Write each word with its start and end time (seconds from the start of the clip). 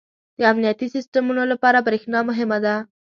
•د 0.39 0.41
امنیتي 0.51 0.87
سیسټمونو 0.95 1.43
لپاره 1.51 1.85
برېښنا 1.87 2.19
مهمه 2.29 2.57
ده. 2.65 2.75